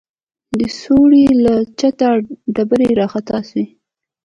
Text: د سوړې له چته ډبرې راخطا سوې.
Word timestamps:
د 0.59 0.59
سوړې 0.79 1.25
له 1.43 1.53
چته 1.79 2.07
ډبرې 2.55 2.89
راخطا 2.99 3.37
سوې. 3.49 3.65